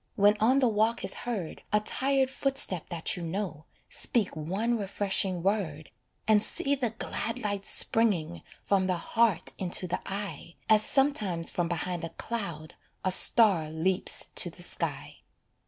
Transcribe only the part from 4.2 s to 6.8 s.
one refreshing word, And see